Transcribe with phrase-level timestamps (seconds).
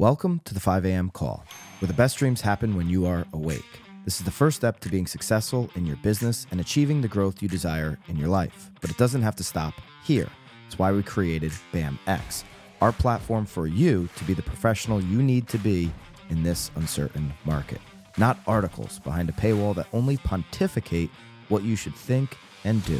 [0.00, 1.10] Welcome to the 5 a.m.
[1.10, 1.44] call,
[1.78, 3.82] where the best dreams happen when you are awake.
[4.06, 7.42] This is the first step to being successful in your business and achieving the growth
[7.42, 8.70] you desire in your life.
[8.80, 10.26] But it doesn't have to stop here.
[10.66, 12.44] It's why we created BAMX,
[12.80, 15.92] our platform for you to be the professional you need to be
[16.30, 17.82] in this uncertain market.
[18.16, 21.10] Not articles behind a paywall that only pontificate
[21.50, 22.98] what you should think and do,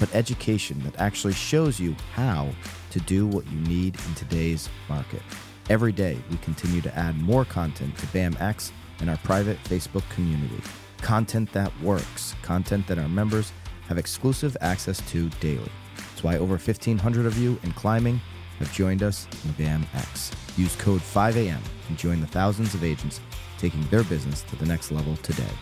[0.00, 2.48] but education that actually shows you how
[2.92, 5.20] to do what you need in today's market.
[5.68, 10.62] Every day, we continue to add more content to BAMX and our private Facebook community.
[11.02, 13.52] Content that works, content that our members
[13.86, 15.70] have exclusive access to daily.
[15.96, 18.18] That's why over 1,500 of you in climbing
[18.60, 20.32] have joined us in BAMX.
[20.56, 23.20] Use code 5AM and join the thousands of agents
[23.58, 25.52] taking their business to the next level today.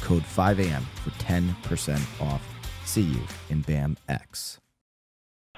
[0.00, 2.42] Code 5AM for 10% off.
[2.84, 4.58] See you in BAMX.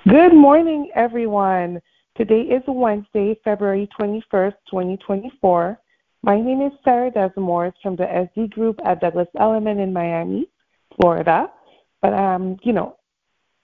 [0.08, 1.82] Good morning, everyone.
[2.18, 5.78] Today is Wednesday, February 21st, 2024.
[6.24, 10.48] My name is Sarah Desamours from the SD Group at Douglas Elliman in Miami,
[10.96, 11.48] Florida.
[12.02, 12.96] But, um, you know,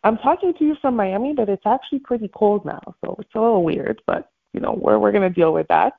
[0.05, 3.41] I'm talking to you from Miami, but it's actually pretty cold now, so it's a
[3.41, 5.95] little weird, but, you know, we're, we're going to deal with that.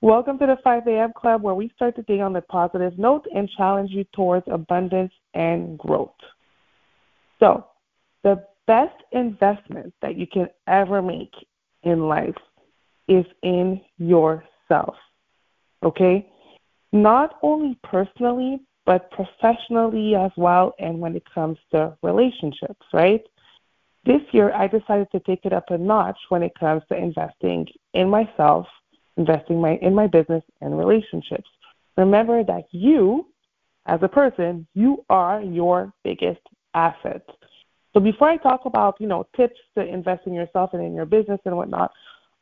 [0.00, 1.12] Welcome to the 5 a.m.
[1.14, 5.12] Club, where we start the day on a positive note and challenge you towards abundance
[5.34, 6.16] and growth.
[7.40, 7.66] So,
[8.22, 11.34] the best investment that you can ever make
[11.82, 12.36] in life
[13.08, 14.96] is in yourself.
[15.82, 16.30] Okay?
[16.92, 23.22] Not only personally, but professionally as well, and when it comes to relationships, right?
[24.04, 27.68] This year, I decided to take it up a notch when it comes to investing
[27.92, 28.66] in myself,
[29.16, 31.48] investing my, in my business and relationships.
[31.96, 33.26] Remember that you,
[33.86, 36.40] as a person, you are your biggest
[36.74, 37.26] asset.
[37.92, 41.06] So before I talk about, you know, tips to invest in yourself and in your
[41.06, 41.92] business and whatnot,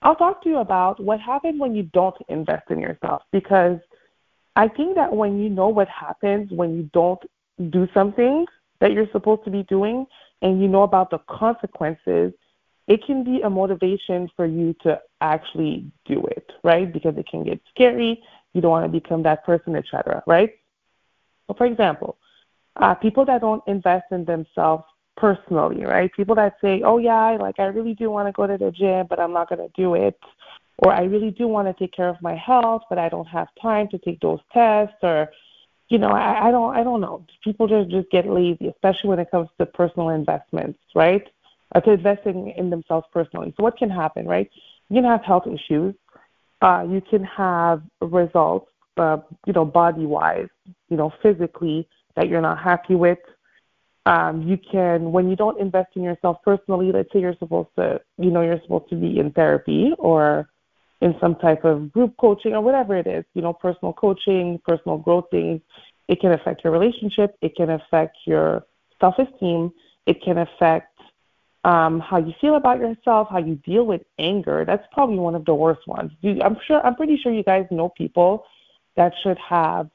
[0.02, 3.78] I'll talk to you about what happens when you don't invest in yourself because
[4.54, 7.22] I think that when you know what happens when you don't
[7.70, 8.46] do something
[8.80, 10.06] that you're supposed to be doing
[10.42, 12.32] and you know about the consequences,
[12.86, 16.92] it can be a motivation for you to actually do it, right?
[16.92, 18.22] Because it can get scary.
[18.54, 20.50] You don't want to become that person, etc., right?
[21.46, 22.16] So, for example,
[22.76, 24.84] uh, people that don't invest in themselves
[25.18, 26.10] personally, right?
[26.14, 29.06] People that say, "Oh yeah, like I really do want to go to the gym,
[29.10, 30.18] but I'm not going to do it,"
[30.78, 33.48] or "I really do want to take care of my health, but I don't have
[33.60, 35.30] time to take those tests," or
[35.88, 37.24] you know, I, I don't, I don't know.
[37.42, 41.26] People just just get lazy, especially when it comes to personal investments, right?
[41.74, 43.52] Or to investing in themselves personally.
[43.56, 44.50] So what can happen, right?
[44.88, 45.94] You can have health issues.
[46.60, 50.48] Uh, you can have results, uh, you know, body wise,
[50.88, 51.86] you know, physically
[52.16, 53.18] that you're not happy with
[54.06, 58.00] um, you can when you don't invest in yourself personally let's say you're supposed to
[58.18, 60.48] you know you're supposed to be in therapy or
[61.00, 64.98] in some type of group coaching or whatever it is you know personal coaching personal
[64.98, 65.60] growth things
[66.08, 68.64] it can affect your relationship it can affect your
[69.00, 69.72] self esteem
[70.06, 70.94] it can affect
[71.64, 74.64] um, how you feel about yourself how you deal with anger.
[74.64, 76.12] That's probably one of the worst ones.
[76.20, 78.44] You, i'm sure i'm pretty sure you guys know people
[78.96, 79.90] that should have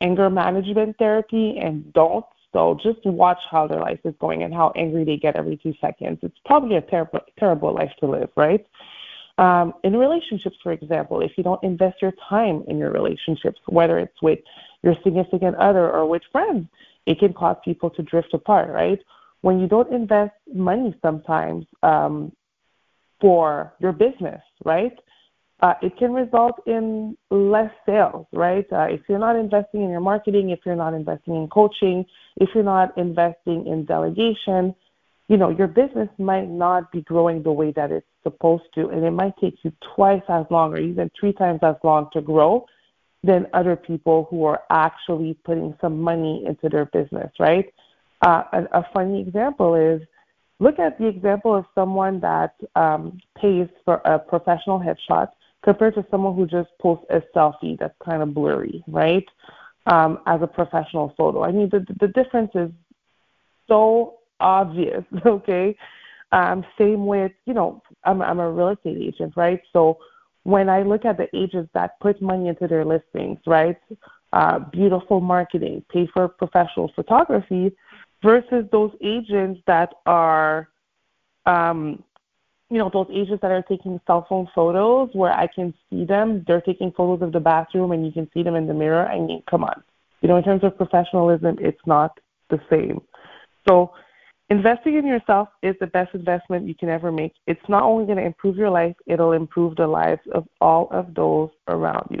[0.00, 4.72] anger management therapy and don't so just watch how their life is going and how
[4.76, 6.18] angry they get every two seconds.
[6.22, 8.66] It's probably a terrible, terrible life to live, right?
[9.38, 13.98] Um, in relationships, for example, if you don't invest your time in your relationships, whether
[13.98, 14.40] it's with
[14.82, 16.68] your significant other or with friends,
[17.06, 18.98] it can cause people to drift apart, right?
[19.40, 22.32] When you don't invest money sometimes um,
[23.20, 24.96] for your business, right?
[25.62, 28.66] Uh, it can result in less sales, right?
[28.72, 32.04] Uh, if you're not investing in your marketing, if you're not investing in coaching,
[32.36, 34.74] if you're not investing in delegation,
[35.28, 39.04] you know, your business might not be growing the way that it's supposed to, and
[39.04, 42.66] it might take you twice as long or even three times as long to grow
[43.22, 47.72] than other people who are actually putting some money into their business, right?
[48.20, 50.02] Uh, a, a funny example is
[50.58, 55.28] look at the example of someone that um, pays for a professional headshot
[55.62, 59.24] compared to someone who just posts a selfie that's kind of blurry, right?
[59.86, 61.42] Um, as a professional photo.
[61.42, 62.70] I mean, the the difference is
[63.68, 65.04] so obvious.
[65.26, 65.76] Okay.
[66.32, 69.60] Um, same with you know, I'm I'm a real estate agent, right?
[69.72, 69.98] So
[70.44, 73.76] when I look at the agents that put money into their listings, right?
[74.32, 77.70] Uh, beautiful marketing, pay for professional photography,
[78.22, 80.68] versus those agents that are
[81.44, 82.02] um,
[82.72, 86.44] you know, those agents that are taking cell phone photos where I can see them,
[86.46, 89.06] they're taking photos of the bathroom and you can see them in the mirror.
[89.06, 89.82] I mean, come on.
[90.22, 93.02] You know, in terms of professionalism, it's not the same.
[93.68, 93.92] So
[94.52, 97.32] Investing in yourself is the best investment you can ever make.
[97.46, 101.14] It's not only going to improve your life, it'll improve the lives of all of
[101.14, 102.20] those around you.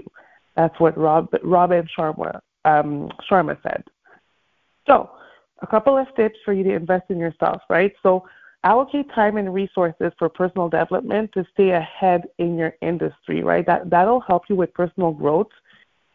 [0.56, 3.84] That's what Rob, Robin Sharma, um, Sharma said.
[4.86, 5.10] So,
[5.60, 7.92] a couple of tips for you to invest in yourself, right?
[8.02, 8.24] So,
[8.64, 13.66] allocate time and resources for personal development to stay ahead in your industry, right?
[13.66, 15.50] That that'll help you with personal growth,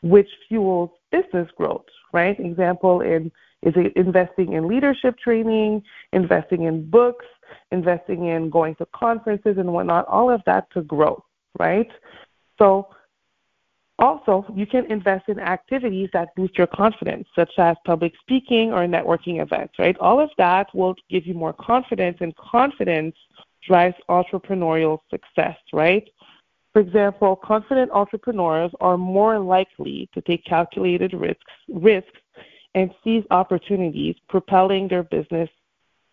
[0.02, 2.40] which fuels business growth, right?
[2.40, 3.32] Example in
[3.64, 5.82] is it investing in leadership training,
[6.14, 7.26] investing in books,
[7.72, 11.24] investing in going to conferences and whatnot, all of that to grow,
[11.60, 11.90] right?
[12.60, 12.90] So
[14.00, 18.86] also, you can invest in activities that boost your confidence, such as public speaking or
[18.86, 19.98] networking events, right?
[20.00, 23.16] All of that will give you more confidence, and confidence
[23.68, 26.08] drives entrepreneurial success, right?
[26.74, 32.22] For example, confident entrepreneurs are more likely to take calculated risks, risks
[32.76, 35.50] and seize opportunities, propelling their business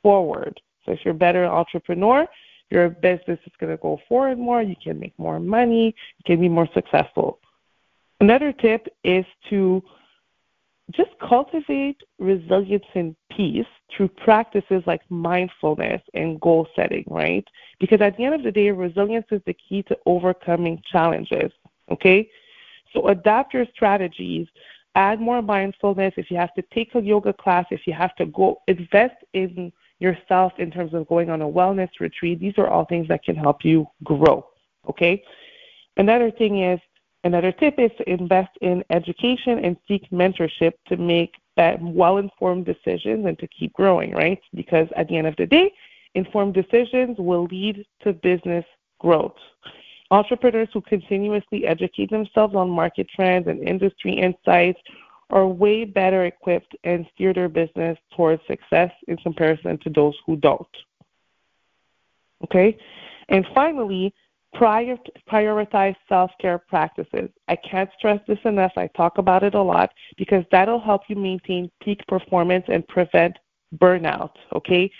[0.02, 0.58] forward.
[0.84, 2.26] So if you're a better entrepreneur,
[2.70, 6.40] your business is going to go forward more, you can make more money, you can
[6.40, 7.40] be more successful.
[8.24, 9.82] Another tip is to
[10.92, 17.46] just cultivate resilience and peace through practices like mindfulness and goal setting, right?
[17.80, 21.52] Because at the end of the day, resilience is the key to overcoming challenges,
[21.90, 22.30] okay?
[22.94, 24.46] So adapt your strategies
[24.94, 28.26] add more mindfulness, if you have to take a yoga class, if you have to
[28.26, 32.86] go invest in yourself in terms of going on a wellness retreat, these are all
[32.86, 34.46] things that can help you grow.
[34.88, 35.22] Okay?
[35.96, 36.80] Another thing is,
[37.24, 43.26] another tip is to invest in education and seek mentorship to make well informed decisions
[43.26, 44.40] and to keep growing, right?
[44.54, 45.72] Because at the end of the day,
[46.14, 48.64] informed decisions will lead to business
[48.98, 49.36] growth.
[50.10, 54.80] Entrepreneurs who continuously educate themselves on market trends and industry insights
[55.30, 60.36] are way better equipped and steer their business towards success in comparison to those who
[60.36, 60.76] don't.
[62.44, 62.76] Okay?
[63.28, 64.14] And finally,
[64.54, 64.96] prior,
[65.30, 67.30] prioritize self care practices.
[67.48, 68.72] I can't stress this enough.
[68.76, 73.36] I talk about it a lot because that'll help you maintain peak performance and prevent
[73.76, 74.32] burnout.
[74.54, 74.90] Okay?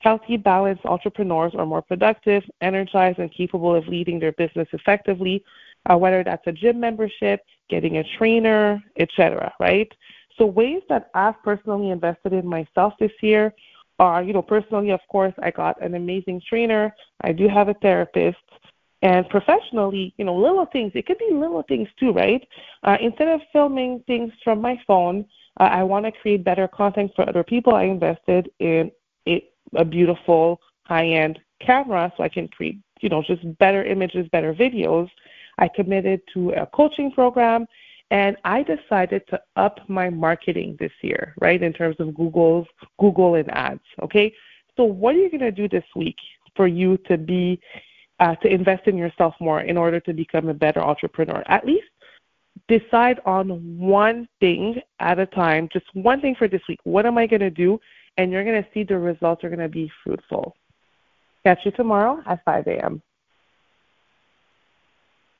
[0.00, 5.44] Healthy, balanced entrepreneurs are more productive, energized, and capable of leading their business effectively,
[5.88, 9.52] uh, whether that's a gym membership, getting a trainer, etc.
[9.60, 9.92] Right?
[10.38, 13.54] So ways that I've personally invested in myself this year
[13.98, 16.92] are, you know, personally, of course, I got an amazing trainer.
[17.20, 18.38] I do have a therapist.
[19.02, 22.46] And professionally, you know, little things, it could be little things too, right?
[22.84, 25.26] Uh, instead of filming things from my phone,
[25.58, 27.74] uh, I want to create better content for other people.
[27.74, 28.92] I invested in
[29.26, 34.54] it, a beautiful high-end camera so I can create, you know, just better images, better
[34.54, 35.08] videos.
[35.58, 37.66] I committed to a coaching program
[38.12, 42.66] and I decided to up my marketing this year, right, in terms of Google's
[43.00, 43.80] Google and ads.
[44.02, 44.32] Okay.
[44.76, 46.16] So what are you gonna do this week
[46.54, 47.58] for you to be
[48.20, 51.42] uh, to invest in yourself more in order to become a better entrepreneur?
[51.46, 51.86] At least
[52.68, 56.78] decide on one thing at a time, just one thing for this week.
[56.84, 57.80] What am I gonna do
[58.16, 60.54] and you're going to see the results are going to be fruitful.
[61.44, 63.02] Catch you tomorrow at 5 a.m.